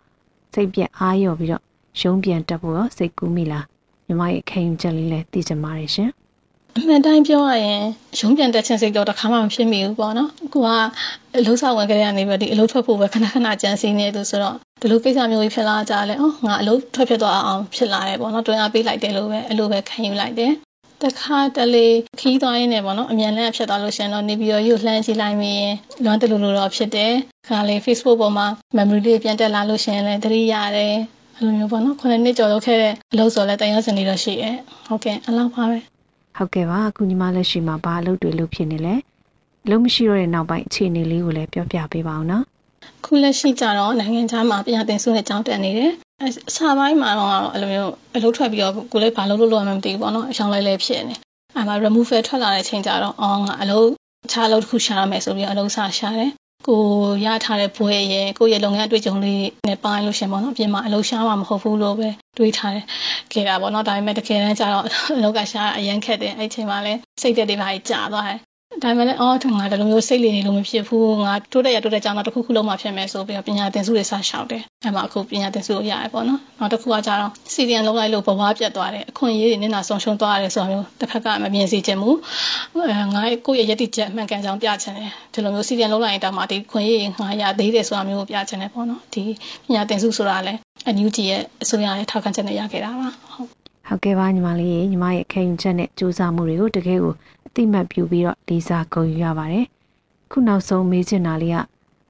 [0.54, 1.64] စိတ်ပြက်အားရောပြီးတော့
[2.02, 3.66] ရုံးပြန်တက်ဖို့ရောစိတ်ကူးမိလား
[4.08, 6.10] ညီမရဲ့ခံယူချက်လေးလည်းသိချင်ပါတယ်ရှင်
[6.78, 7.84] အမှန်တိုင်းပြောရရင်
[8.20, 10.70] ရုံးပြန်တက်ခြင်းစိတ်တော့တစ်ခါမှမဖြစ်မိဘူးပေါ့နော်ကိုက
[11.38, 20.52] အလုပ်ဆောင်ဝင်ကြရနေပြီးဒီအလုပ်ထွက်ဖို့ပဲခဏခဏကြံစည်နေသူဆိုတော့ဒီလိုကိစ္စမျိုးကြီးဖြစ်လာကြလဲအော်ငါအလုပ်ထွက်ဖြစ်သွားအောင်ဖြစ်လာတယ်ပေါ့နော်တွင်အားပေးလိုက်တယ်လို့ပဲအဲ့လိုပဲခံယူလိုက်တယ်
[21.04, 21.88] တခါတလေ
[22.20, 27.14] ခီးသွားရင်းနဲ့ပေါ့နော်အမြန်လန်းဖြစ်သွားလို့ရှင်တော့နေပြီးတော့ရုပ်လှမ်းကြည့်လိုက်မိရင်လွမ်းတလူလိုတော့ဖြစ်တယ်
[27.48, 30.96] ခါလေ Facebook ပေါ်မှာ memory လေးပြန်တက်လာလို့ရှင်လည်းသတိရတယ်
[31.38, 34.56] အဲ့လိုမျိုးပေါ့နော်ခုနှစ်နှစ်ကျော်လောက်ခဲ့တဲ့အလုပ်ဆိုလည်းတရားစင်နေတော့ရှိရဲ့
[34.88, 35.95] ဟုတ်ကဲ့အလောက်ပါပဲ
[36.38, 38.96] ဟုတ်ကဲ့ပါအခုညီမလက်ရှိမှာဘာအလုပ်တွေလုပ်ဖြစ်နေလဲ
[39.66, 42.44] အလုပ်မရှိတော့တဲ့နောက်ပိုင်းအခြေအနေလေးကိုလည်းပြောပြပေးပါအောင်နော်
[43.06, 51.16] ခုလက်ရှိကြတော့နိုင်ငံခြားမှာပညာသင်ဆုနဲ့ကျောင်းတက်နေတယ်အစာပိုင်းမှာတော့အဲ့လိုမျိုးအလုပ်ထွက်ပြီးတော့ကိုလည်းဘာလုပ်လို့လုပ်ရမှမသိဘူးပေါ့နော်အချောင်းလေးလေးဖြစ်နေ
[51.56, 53.88] အဲ့မှာ removal ထွက်လာတဲ့ချိန်ကျတော့အော်ငါအလုပ်
[54.32, 56.32] ခြားအလုပ်တစ်ခုရှာရမယ်ဆိုပြီးအလုပ်စာရှာတယ်
[56.68, 56.84] ကို
[57.26, 62.86] ရထားတဲ့ဘွဲရဲ့ကိုရဲ့လုပ်ငန်းအတွေ့အကြုံလေးနဲ့ပိုင်းလို့ရှင်ပေါ့နော်အပြင်မှာအလုပ်ရှားမှာမဟုတ်ဘူးလို့ပဲတွေးထားတယ်
[63.32, 64.86] ခဲ့တာပေါ့နော်ဒါပေမဲ့တကယ်တမ်းကျတော့
[65.18, 68.40] အလုပ်ကရှားအရန်ခက်တယ်အဲ့ချိန်မှာလဲစိတ်သက်တွေပါကြာသွားတယ်
[68.84, 82.18] ဒါပေမဲ့လည်းအော်ငါဒီလိုမျိုးစိတ်လေနေလို့မဖြစ်ဘူးငါတိုးတက်ရတိုးတက်ကြောင်းတော့တစ်ခုခုလုံးမှဖြစ်မယ်ဆိုပြီးတော့ပညာသင်စုတွေစရှောက်တယ်အဲ့မှာအခုပညာသင်စုကိုရတယ်ပေါ့နော်နောက်တစ်ခုကကြတော့စီဒီယန်လုံးလိုက်လို့ဘဝပြတ်သွားတယ်အခွင့်အရေးတွေနဲ့နာဆုံးရှုံးသွားတယ်ဆိုတာမျိုးတစ်ဖက်ကမမြင်စေချင်ဘူး
[83.16, 89.24] ငါကိုယ့်ရဲ့ယက်တိချက်အမှန်ကန်ကြောင်းပြချင်တယ်ဒီလိုမျိုးစီဒီယန်လုံးလိုက်ရင်တောင်မှဒီခွင့်ရငါရသေးတယ်ဆိုတာမျိုးကိုပြချင်တယ်ပေါ့နော်ဒီ
[89.66, 97.14] ပညာသင်စုဆိုတာလည်းအန်ယူဂျီရဲ့အစိုးရရဲ့ထောက်ခံချက်နဲ့ရခဲ့တာပါဟုတ် ဟုတ်ကဲ့ပါညီမလေးညီမရဲ့ခံယူချက်နဲ့စူးစမ်းမှုတွေကိုတကယ်ကို
[97.56, 99.66] တိမှတ်ပြုပြီးတော့လေးစားဂုဏ်ယူရပါတယ်။
[100.32, 101.58] ခုနောက်ဆုံးမေးချင်တာလေးက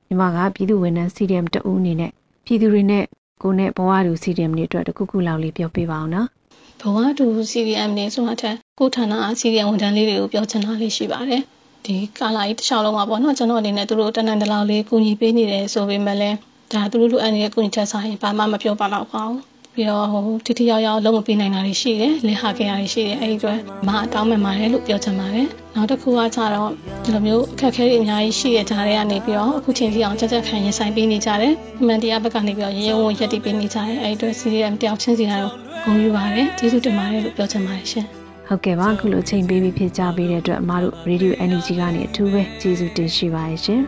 [0.07, 2.11] ညီမကပြည်သူဝန်ထမ်း CDM တဦးအနေနဲ့
[2.45, 3.03] ပြည်သူတွေနဲ့
[3.41, 6.27] ကိုနဲ့ဘဝတူ CDM တွေအတွက်တခုခုလောက်လေးပြောပြပါအောင်နော်။
[6.81, 11.41] ဘဝတူ CDM တွေဆိုတာထက်ကိုဌာနအ CDM ဝန်ထမ်းလေးတွေကိုပြောချင်တာလေးရှိပါတယ်။
[11.85, 16.37] ဒီကာလာကြီးတစ်လျှောက်လုံးမှာပေါ့နော်ကျွန်တော်အနေနဲ့သူတို့တနန်တလောက်လေးကူညီပေးနေတယ်ဆိုပေမဲ့လည်း
[16.73, 19.41] ဒါသူတို့လိုအပ်နေတဲ့ကူညီချက်ဆိုင်ဘာမှမပြောပါတော့ပါဘူး။
[19.75, 26.69] ပြီးတော့ဟိုတိတိယောက်ယောက်လုံးမပေးနိုင်တာတွေရှိတယ်လင်းဟာခဲ့တာတွေရှိတယ်အဲ့ဒီအတွက်မအတောင်းမှန်ပါတယ်လို့ပြောချင်ပါတယ်နောက်တစ်ခုကကြတော့
[27.03, 38.05] ဒီလိုမျိုးအခက်အခဲတွေအများကြီးရှိတဲ့ကြားထဲကနေပြီးတော့အခုချိန်ကြီးအောင်ကြက်ကြက်ခံရင်ဆိုင်ပေးနေကြတယ်အမှန်တရားဘက်ကနေပြီးတော့ရေရဲဝံ့ရက်တည်ပေးနေကြတယ်အဲ့ဒီအတွက် CDM တယောက်ချင်းစီကတော့ဂုဏ်ယူပါတယ်ကျေးဇူးတင်ပါတယ်လို့ပြောချင်ပါတယ်ရှင်
[38.47, 43.81] ဟုတ်ကဲ့ပါအခုလိုချိန်ပေးပြီးဖြစ်ကြပေးတဲ့အတွက်အမားတို့ Radio Energy ကနေအထူးပဲကျေးဇူးတင်ရှိပါတယ်ရှင်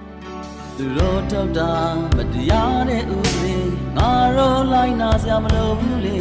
[0.77, 1.71] သူတို့ထုတ်တာ
[2.15, 3.56] မတရားတဲ့ဥပဒေ
[3.97, 6.17] ငါတို့လိုက်နာစရာမလိုဘူးလေ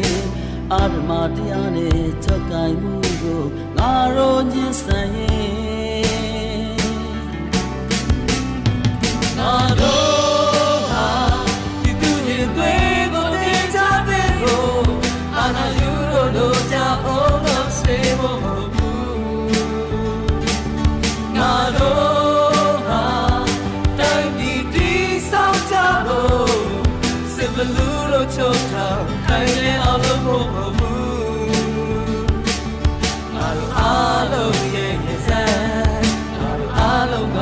[0.73, 3.43] အာရမတရားနဲ့ချက်ကင်မှုကို
[3.77, 5.56] ငါတို့ညှင်းဆန်ရင်
[28.35, 31.07] ချုပ်ထားခိုင်လေအောင်လို့ဖို့မဘူး
[33.35, 35.45] ငါတို့အားလုံးရဲ့ရဲ့စံ
[36.39, 37.39] ငါတို့အားလုံးက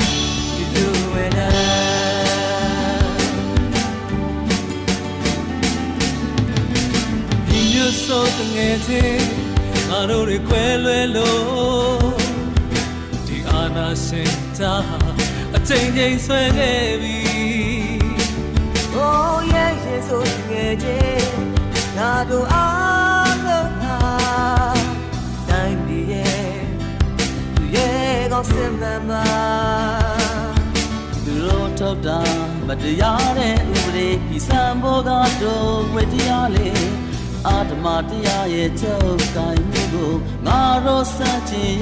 [0.00, 1.50] ဒီလိုဝဲနာ
[7.48, 9.26] ဒီမျိုးဆိုတငယ်ချင်း
[9.88, 12.12] ငါတို့တွေခွဲလွဲလို့
[13.26, 14.74] ဒီအာနာစင်တာ
[15.56, 17.77] အချိန်ချင်းဆွဲခဲ့ပြီ
[19.20, 19.72] Oh yeah
[20.08, 21.32] ဆိုငယ်ချင်း
[21.96, 23.96] ငါတို့အားလုံးဟာ
[25.48, 26.48] တိုင်းပြည်ရဲ့
[28.38, 29.26] ကောင်းစင်မှန်ပါ
[31.24, 32.20] သူတို့ထုတ်တာ
[32.66, 35.10] မတရားတဲ့ဥပဒေဒီစံဘောက
[35.42, 36.68] တော့ဝေတရားလေ
[37.46, 40.12] အာဓမတရားရဲ့ချုပ်ကိုင်မှုကို
[40.46, 41.78] ငါတို့စัจကျင်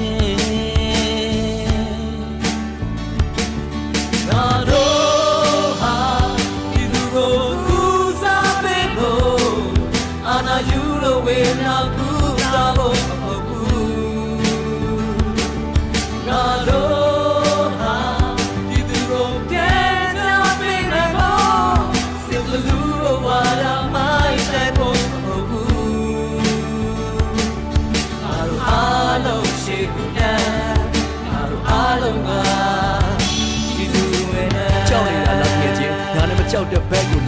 [4.27, 5.16] ငါတို့
[11.29, 12.06] ယူလို့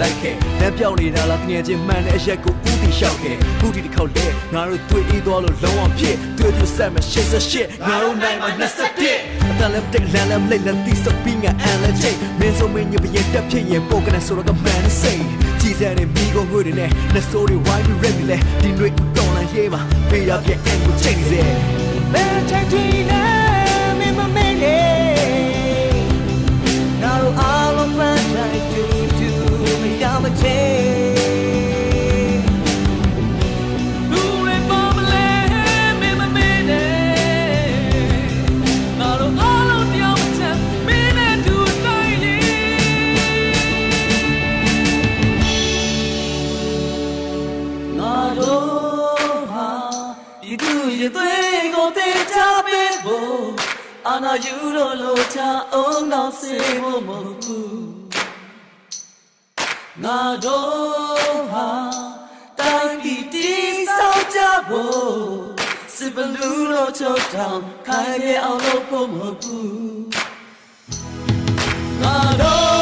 [0.01, 3.35] လိုက်ခဲ့လမ်းပြောင်းနေတာလားတကယ်ချင်းမှန်တဲ့အရက်ကိုဥတီလျှောက်ခဲ့
[3.65, 8.49] ဥတီတစ်ခေါက်လဲငါတို့တွေ့အေးသွားလို့လုံးဝဖြစ်တွေ့တွေ့ဆက်မရှစ်ဆက်ရှစ်ငါတို့နိုင်မှာ
[8.99, 15.23] 21အတလည်းတက်လမ်းလည်းမလိမ့်လည်းတိစပင်းကအန်လည်းချိတ်မင်းစုံမင်းညပြည့်တက်ဖြစ်ရင်ပိုကနေဆိုတော့ကမန်စိတ်
[15.61, 21.39] ကြည်စံနေမိကုန်ငွေတွေနဲ့နှစိုးတွေဝိုင်းပြီးရက်ပြီးလဲဒီတွေတော်လာရေးပါပေးရပြအန်ကိုချိန်နေစေ
[22.13, 22.59] ဘယ်ချိ
[36.69, 37.69] နဲ့
[38.99, 42.37] ငါတို့အားလုံးတယောက်တစ်ချက်မင်းနဲ့တူတိုင်းလေ
[47.99, 49.69] ငါတို့ဟာ
[50.41, 53.43] ဒီသူရဲ့သွေးကိုတေးချပေးဖို့
[54.07, 55.39] အာနာယူလို့လို့ချ
[55.73, 57.88] အောင်တော့စေဖို့မဟုတ်ဘူး
[60.03, 61.69] ငါတို့ဟာ
[62.59, 65.17] တိုင်းပြည်တည်ဆောက်ကြဖို့
[65.95, 69.69] စစ်ဘလူးလို့ချုပ်တောင်ခိုင်ရအောင်လုပ်ဖို့မဟုတ်ဘူး
[72.01, 72.78] ငါတို့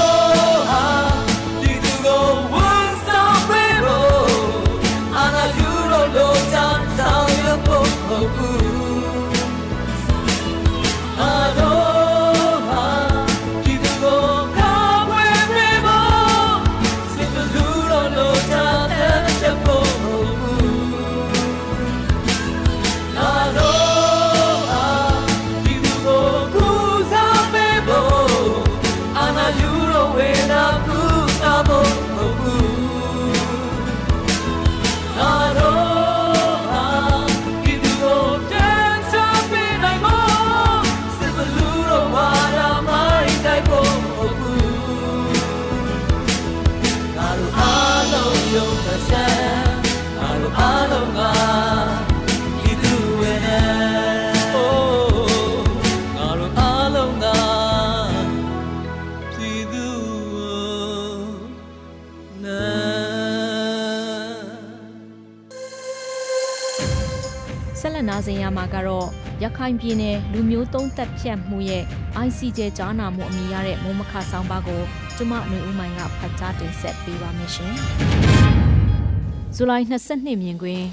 [68.73, 69.07] ကတော့
[69.43, 71.83] ရခိုင်ပြည်နယ်လူမျိုးသုံးသက်ဖြတ်မှုရဲ့
[72.25, 74.81] ICJ ကြားနာမှုအမိရတဲ့မုံမခဆောင်းပါးကို
[75.15, 77.73] ကျမຫນွေဦးမိုင်ကဖတ်ကြားတင်ဆက်ပေးပါမယ်ရှင်။
[79.55, 80.85] ဇူလိုင်22မြင်ကွင်း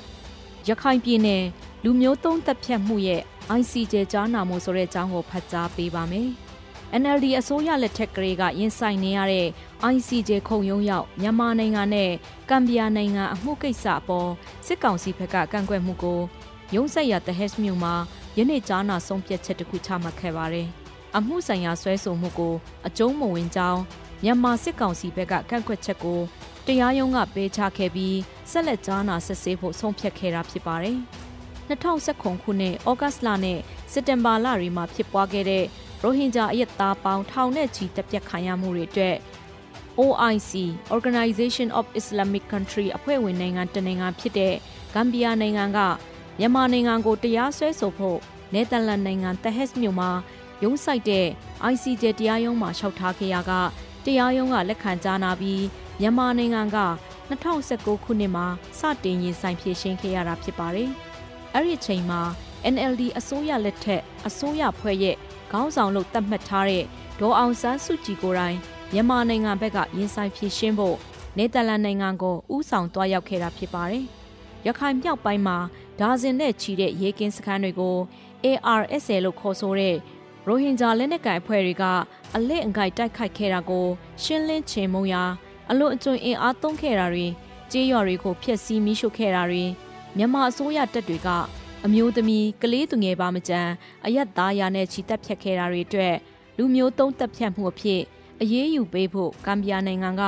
[0.68, 1.44] ရခိုင်ပြည်နယ်
[1.84, 3.20] လူမျိုးသုံးသက်ဖြတ်မှုရဲ့
[3.58, 6.30] ICJ ကြားနာမှုဆိုတဲ့အကြောင်းကိုဖတ်ကြားပေးပါမယ်။
[7.02, 9.46] NLD အစိုးရလက်ထက်ကလေးကရင်ဆိုင်နေရတဲ့
[9.94, 12.10] ICJ ခုံရုံးရောက်မြန်မာနိုင်ငံနဲ့
[12.50, 14.30] ကမ်ဘီယာနိုင်ငံအမှုကိစ္စအပေါ်
[14.66, 16.20] စစ်ကောင်စီဘက်ကကန့်ကွက်မှုကို
[16.74, 17.94] ရုံးဆက်ရတဟက်စ်မြို့မှာ
[18.38, 20.68] ယနေ့ကြားနာဆုံးဖြတ်ချက်တစ်ခုချမှတ်ခဲ့ပါတယ်။
[21.16, 22.54] အမှုဆိုင်ရာဆွဲဆိုမှုကို
[22.86, 23.80] အကျုံးမဝင်ကြောင်း
[24.24, 26.20] မြန်မာစစ်ကောင်စီဘက်ကကန့်ကွက်ချက်ကို
[26.66, 28.16] တရားရုံးကပေးချခဲ့ပြီး
[28.50, 30.98] ဆက်လက်ကြားနာစစ်ဆေးဖို့ဆုံးဖြတ်ခဲ့တာဖြစ်ပါတယ်။
[31.68, 33.58] 2019ခုနှစ်ဩဂတ်လနဲ့
[33.92, 35.64] စက်တင်ဘာလတွေမှာဖြစ်ပွားခဲ့တဲ့
[36.02, 39.16] ရိုဟင်ဂျာအရက်သားပေါင်းထောင်နဲ့ချီတပ်ပြတ်ခံရမှုတွေအတွက်
[39.98, 40.52] OIC
[40.96, 44.54] Organization of Islamic Country အဖွဲ့ဝင်နိုင်ငံတနိုင်ငံဖြစ်တဲ့
[44.94, 45.78] ဂမ်ဘီယာနိုင်ငံက
[46.38, 48.18] မြန်မာနိုင်ငံကိုတရားစွဲဆိုဖို့
[48.54, 50.10] နယ်သာလန်နိုင်ငံတဟက်စ်မြို့မှာ
[50.62, 51.26] ရုံးဆိုင်တဲ့
[51.72, 53.52] ICJ တရားရုံးမှာလျှောက်ထားခဲ့ရက
[54.04, 55.64] တရားရုံးကလက်ခံကြားနာပြီး
[56.00, 56.78] မြန်မာနိုင်ငံက
[57.30, 58.46] 2019ခုနှစ်မှာ
[58.78, 60.90] စတင်ရင်ဆိုင်ဖြည့်ရှင်းခဲ့ရတာဖြစ်ပါတယ်။
[61.54, 62.20] အဲ့ဒီအချိန်မှာ
[62.74, 65.16] NLD အစိုးရလက်ထက်အစိုးရဖွဲ့ရဲ့
[65.52, 66.84] ခေါင်းဆောင်လို့သတ်မှတ်ထားတဲ့
[67.20, 68.56] ဒေါ်အောင်ဆန်းစုကြည်ကိုယ်တိုင်
[68.92, 70.96] မြန်မာနိုင်ငံဘက်ကရင်ဆိုင်ဖြည့်ရှင်းဖို့
[71.36, 74.04] နယ်သာလန်နိုင်ငံကိုဥဆောင်သွားရောက်ခဲ့တာဖြစ်ပါတယ်။
[74.66, 75.56] ရခိုင်မြောက်ပိုင်းမှာ
[76.00, 77.96] ဒါဇင်နဲ့ချီတဲ့ရေကင်းစခန်းတွေကို
[78.44, 79.96] ARSL လို့ခေါ်ဆိုတဲ့
[80.46, 81.84] ရိုဟင်ဂျာလက်နက်ကိုင်အဖွဲ့တွေက
[82.36, 83.86] အလစ်အငိုက်တိုက်ခိုက်ခဲ့တာကို
[84.22, 85.24] ရှင်းလင်းချေမှုရာ
[85.70, 87.26] အလွန်အကျွံအင်အားသုံးခဲ့တာတွေ
[87.72, 89.64] ကြေးရွာတွေကိုဖျက်ဆီးမိရှုခဲ့တာတွေ
[90.16, 91.28] မြန်မာအစိုးရတပ်တွေက
[91.84, 93.60] အမျိုးသမီးကလေးသူငယ်ပါမကြံ
[94.04, 96.16] အယက်သားရာနဲ့ချီတက်ဖြတ်ခဲ့တာတွေအတွက်
[96.56, 98.02] လူမျိုးတုံးတက်ဖြတ်မှုအဖြစ်
[98.40, 100.24] အရေးယူပေးဖို့ကမ်ဘီယာနိုင်ငံက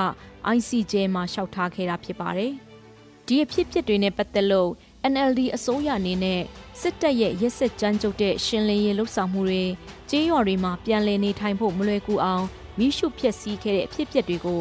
[0.57, 2.53] ICJ မှာလျှောက်ထားခဲ့တာဖြစ်ပါတယ်။
[3.27, 4.71] ဒီအဖြစ်ဖြစ်တွေနဲ့ပတ်သက်လို့
[5.13, 6.41] NLD အစိုးရအနေနဲ့
[6.81, 9.65] စစ်တပ်ရဲ့ရက်စက်ကြမ်းကြုတ်တဲ့ရှင်လင်းရေးလှုပ်ဆောင်မှုတွေ
[10.11, 12.45] ကြေးရွာတွေမှာပြန်လည်နေထိုင်ဖို့မလွယ်ကူအောင်
[12.79, 14.61] မိရှုဖျက်ဆီးခဲ့တဲ့အဖြစ်အပျက်တွေကို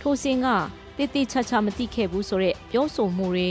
[0.00, 0.46] ထိုစဉ်က
[0.96, 3.48] တည်တည်ချာချာမသိခဲ့ဘူးဆိုတဲ့ပြောဆိုမှုတွေ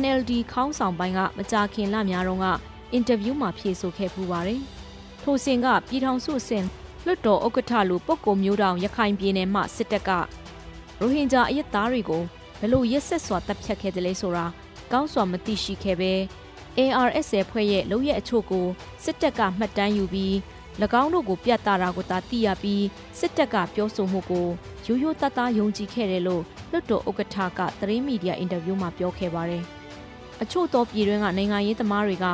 [0.00, 2.46] NLD ခေါင်းဆောင်ပိုင်းကမကြာခင်လများတုန်းက
[2.92, 4.60] အင်တာဗျူးမှာဖြေဆိုခဲ့ပူပါတယ်။
[5.22, 6.66] ထိုစဉ်ကပြည်ထောင်စုအဆင့်
[7.06, 10.10] လွတ်တော်ဥက္ကဋ္ဌလူပုဂ္ဂိုလ်မျိုးတောင်ရခိုင်ပြည်နယ်မှစစ်တပ်က
[11.00, 12.22] ရိုဟင်ဂျာအယက်သားတွေကို
[12.60, 14.46] ဘလို့ရက်ဆက်စွာတပ်ဖြတ်ခဲ့တယ်လဲဆိုတာ
[14.92, 16.12] ကောင်းစွာမသိရှိခဲ့ပဲ
[16.78, 18.66] ARS ဖွဲ့ရဲ့လုံရဲ့အချို့ကို
[19.04, 20.34] စစ်တပ်ကမှတ်တမ်းယူပြီး၎
[21.02, 22.84] င်းတို့ကိုပြတ်တာတာကိုသာသိရပြီး
[23.18, 24.46] စစ်တပ်ကပြောဆိုမှုကို
[24.86, 29.62] ရိုးရိုးသားသားယုံကြည်ခဲ့တယ်လို့လွတ်တော်ဥက္ကဋ္ဌကသတင်းမီဒီယာအင်တာဗျူးမှာပြောခဲ့ပါတယ်။
[30.42, 32.26] အချို့သောပြည်တွင်းကနိုင်ငံရေးသမားတွေက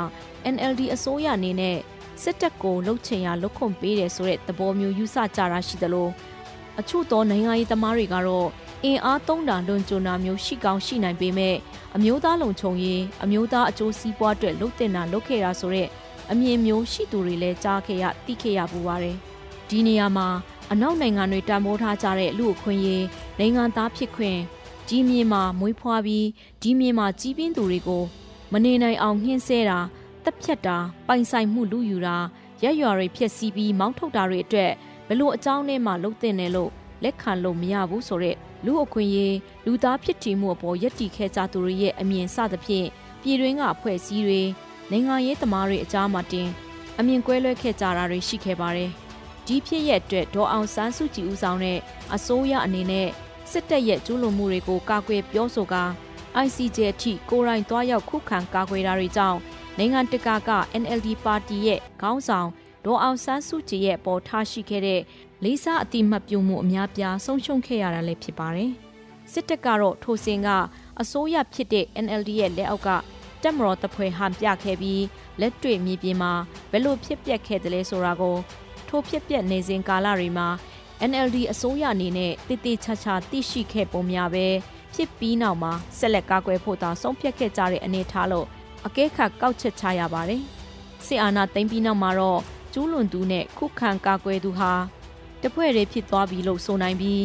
[0.54, 1.76] NLD အစိုးရအနေနဲ့
[2.22, 6.08] စစ်တပ်ကိုလှုပ်ချင်ရလှုပ်ခွန်ပေးတယ်ဆိုတဲ့သဘောမျိုးယူဆကြတာရှိသလို
[6.80, 8.48] အချို့သောနိုင်ငံရေးသမားတွေကတော့
[8.84, 11.56] အင်အားသုံးတာလွန်ကျွံတာမျိုးရှိကောင်းရှိနိုင်ပေမဲ့
[11.96, 15.88] အမျိုးသားလုံခြုံရေးအမျိုးသားအကျိုးစီးပွားအတွက်လှုပ်တင်တာလုပ်ခဲ့တာဆိုတဲ့
[16.30, 19.16] အမြင်မျိုးရှိသူတွေလည်းကြားခဲ့ရသိခဲ့ရပူပါတယ်။
[19.68, 20.28] ဒီနေရာမှာ
[20.72, 23.04] အနောက်နိုင်ငံတွေတံမိုးထားကြတဲ့လူအခွင့်ရေး
[23.38, 24.38] နိုင်ငံသားဖြစ်ခွင့်
[24.88, 26.26] ကြီးမြင့်မှာမွေးဖွားပြီး
[26.62, 28.02] ဒီမြင့်မှာကြီးပြင်းသူတွေကို
[28.52, 29.78] မနေနိုင်အောင်နှင်းဆဲတာ
[30.24, 32.16] တက်ဖြတ်တာပိုင်ဆိုင်မှုလူယူတာ
[32.62, 34.72] ရက်ရွာတွေဖျက်ဆီးပြီးမောင်းထုတ်တာတွေအတွက်
[35.08, 36.70] ဘလို့အကြောင်းနဲ့မှလှုပ်တင်တယ်လို့
[37.02, 42.86] လက်ခံလို့မရဘူးဆိုတဲ့လူအခွင့်ရေးလူသားဖြစ်တည်မှုအပေါ်ယက်တီခဲ့ကြသူတွေရဲ့အမြင်စသဖြင့်
[43.22, 44.42] ပြည်တွင်းကအဖွဲ့အစည်းတွေ
[44.90, 46.48] နိုင်ငံရေးသမားတွေအကြားမှာတင်
[46.98, 48.90] အမြင်ကွဲလွဲခဲ့ကြတာတွေရှိခဲ့ပါတယ်။
[49.46, 51.78] ဒီဖြစ်ရဲ့အတွက်ဒေါ်အောင်ဆန်းစုကြည်ဦးဆောင်တဲ့
[52.14, 53.08] အစိုးရအနေနဲ့
[53.50, 55.84] စစ်တပ်ရဲ့ကျူးလွန်မှုတွေကိုကာကွယ်ပြောဆိုကာ
[56.44, 59.38] ICJ အထိကိုရိုင်းသွားရောက်ခုခံကာကွယ်တာတွေကြောင့်
[59.78, 60.50] နိုင်ငံတကာက
[60.82, 62.48] NLD ပါတီရဲ့ခေါင်းဆောင်
[62.84, 65.00] ဒေါ်အောင်ဆန်းစုကြည်ရဲ့ပေါ်ထားရှိခဲ့တဲ့
[65.44, 68.72] လေးစားအတိမတ်ပြုမှုအများပြားဆုံးရှုံးခဲ့ရတာလည်းဖြစ်ပါတယ်။
[69.32, 70.48] စစ်တပ်ကတော့ထိုစဉ်က
[71.00, 72.88] အစိုးရဖြစ်တဲ့ NLD ရဲ့လက်အောက်က
[73.42, 75.04] တက်မတော်တပွဲဟန်ပြခဲ့ပြီး
[75.40, 76.32] လက်တွေ့မြေပြင်မှာ
[76.70, 78.36] ဘယ်လိုဖြစ်ပျက်ခဲ့တယ်လဲဆိုတာကို
[78.88, 80.48] ထိုဖြစ်ပျက်နေစဉ်ကာလတွေမှာ
[81.10, 84.46] NLD အစိုးရအနေနဲ့တည်တည်ချာချာသိရှိခဲ့ပုံများပဲ
[84.94, 88.46] ဖြစ်ပြီးနောက်မှာဆက်လက်ကာကွယ်ဖို့သာဆုံးဖြတ်ခဲ့ကြတဲ့အနေထားလို့
[88.86, 90.42] အကဲခတ်ကောက်ချက်ချရပါတယ်။
[91.06, 92.40] စစ်အာဏာသိမ်းပြီးနောက်မှာတော့
[92.78, 94.72] ကျူးလွန်သူနဲ့ခုခံကာကွယ်သူဟာ
[95.42, 97.20] တဖွဲ့တွေဖြစ်သွားပြီလို့ဆိုနိုင်ပြီး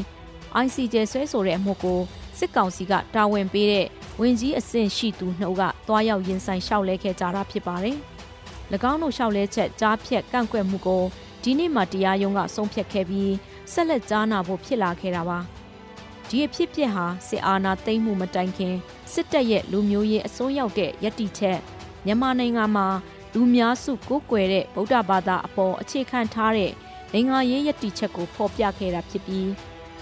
[0.64, 2.00] ICJ ဆွဲဆိုတဲ့အမှုကို
[2.38, 3.88] စစ်ကောင်စီကတာဝန်ပေးတဲ့
[4.20, 7.98] ဝင်ကြီးအဆင့်ရှိသူနှုတ်ကတွားရောက်ရင်ဆိုင်လျှောက်လဲခဲ့ကြတာဖြစ်ပါတယ်။၎
[8.92, 11.04] င်းတို့လျှောက်လဲချက်ကြားဖြတ်ကန့်ကွက်မှုကို
[11.44, 13.34] ဒီနေ့မှတရားရုံးကဆုံးဖြတ်ခဲ့ပြီး
[13.72, 15.40] ဆက်လက်ကြားနာဖို့ဖြစ်လာခဲ့တာပါ။
[16.30, 18.76] ဒီအဖြစ်ပြက်ဟာစစ်အာဏာသိမ်းမှုမတိုင်ခင်
[19.14, 21.60] စစ်တပ်ရဲ့လူမျိုးရေးအစိုးရောက်တဲ့ယက်တီချက်
[22.06, 22.88] မြန်မာနိုင်ငံမှာ
[23.34, 26.72] လူများစုကိုးကွယ်တဲ့ဗုဒ္ဓဘာသာအပေါ်အခြေခံထားတဲ့
[27.14, 29.50] နိုင်ငံရေးယက်တီချက်ကိုဖော်ပြခဲ့တာဖြစ်ပြီး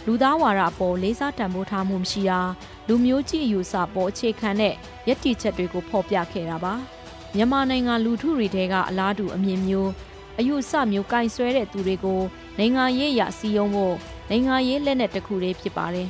[0.06, 2.40] လူသားဝါဒအပေါ်လေးစားတန်ဖိုးထားမှုမရှိတာ
[2.88, 4.74] လူမျိုးကြီးအယူဆပေါ်အခြေခံတဲ့
[5.08, 6.74] ယက်တီချက်တွေကိုဖော်ပြခဲ့တာပါ
[7.36, 9.92] မြန်မာနိုင်ငံလူထုတွေတဲကအလားတူအမြင်မျိုး
[10.40, 12.22] အယူဆမျိုးကင်ဆွဲတဲ့သူတွေကို
[12.58, 13.96] နိုင်ငံရေးရစီယုံဖို့
[14.30, 16.10] နိုင်ငံရေးလက်နက်တစ်ခုလေးဖြစ်ပါတယ်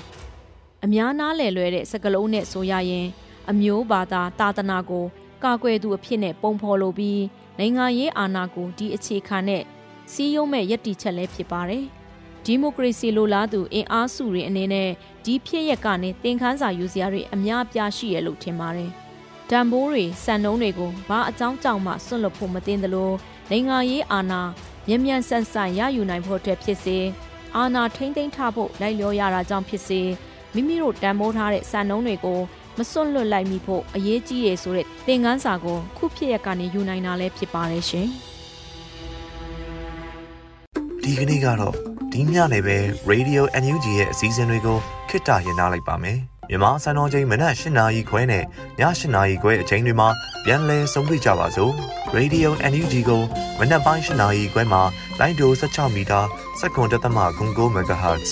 [0.84, 3.08] အများနားလည်လွဲတဲ့စကလုံးနဲ့ဆိုရရင်
[3.50, 5.06] အမျိုးဘာသာတာသနာကို
[5.45, 7.23] ကာကွယ်သူအဖြစ်နဲ့ပုံဖော်လိုပြီး
[7.59, 9.63] နိုင်ငံရေးအာဏာကိုဒီအခြေခံနဲ့
[10.13, 11.85] စီးရုံးမဲ့ယက်တီချက်လည်းဖြစ်ပါတယ်။
[12.45, 14.91] ဒီမိုကရေစီလိုလားသူအင်အားစုတွေအနေနဲ့
[15.25, 18.91] ဒီဖြစ်ရက်ကနေသင်ခန်းစာယူစရာတွေအများပြားရှိရလို့ထင်ပါတယ်။
[19.51, 23.11] တံပိုးတွေစံနှုံးတွေကိုဘာအကြောင်းကြောင့်မှဆွန့်လွတ်ဖို့မတင်သလို
[23.51, 24.43] နိုင်ငံရေးအာဏာ
[24.89, 26.99] မြ мян ဆန်ဆန်ရယူနိုင်ဖို့အတွက်ဖြစ်စေ
[27.57, 30.01] အာဏာထိမ့်သိမ်းထားဖို့လိုက်လျောရတာကြောင့်ဖြစ်စေ
[30.55, 32.41] မိမိတို့တံမိုးထားတဲ့စံနှုံးတွေကို
[32.78, 38.08] မစွန့်လွတ်လိုက်မိဖို့အရေးကြီးရဆိုတဲ့သင်ခန်းစာကိုခုဖြစ်ရက်ကနေယူနိုင်တာလည်းဖြစ်ပါတယ်ရှင်။
[41.04, 41.76] ဒီကနေ့ကတော့
[42.12, 42.78] ဒီညနေပဲ
[43.12, 44.78] Radio NUG ရဲ့အစည်းအဝေးကို
[45.10, 48.46] ခਿੱတရနာလိုက်ပါမယ်။မြန်မာစံတော်ချိန်မနက်၈နာရီခွဲနဲ့ည
[48.80, 50.10] ၈နာရီခွဲအချိန်တွေမှာ
[50.46, 51.72] ပြန်လည်ဆုံးဖြတ်ကြပါစို့။
[52.18, 53.22] Radio NUG ကို
[53.60, 54.82] မနက်ပိုင်း၈နာရီခွဲမှာ
[55.20, 56.20] လိုင်းဒို16မီတာ
[56.60, 58.32] စက္ကန့်တသမ9 MHz